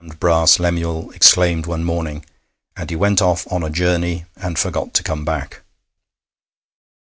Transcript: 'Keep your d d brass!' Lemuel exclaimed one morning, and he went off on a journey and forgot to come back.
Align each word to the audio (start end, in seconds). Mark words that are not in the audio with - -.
'Keep 0.01 0.07
your 0.09 0.13
d 0.13 0.15
d 0.15 0.19
brass!' 0.19 0.59
Lemuel 0.59 1.11
exclaimed 1.11 1.65
one 1.67 1.83
morning, 1.83 2.25
and 2.75 2.89
he 2.89 2.95
went 2.95 3.21
off 3.21 3.45
on 3.51 3.61
a 3.61 3.69
journey 3.69 4.25
and 4.35 4.57
forgot 4.57 4.95
to 4.95 5.03
come 5.03 5.23
back. 5.23 5.61